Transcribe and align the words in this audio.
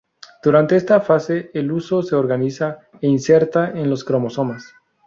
Durante 0.41 0.77
esta 0.77 0.99
fase 0.99 1.51
el 1.53 1.71
huso 1.71 2.01
se 2.01 2.15
organiza 2.15 2.79
e 3.01 3.07
inserta 3.07 3.69
en 3.69 3.87
los 3.91 4.03
cromosomas. 4.03 4.73